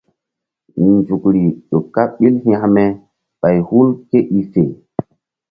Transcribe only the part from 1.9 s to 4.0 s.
kaɓ ɓil hekme ɓay hul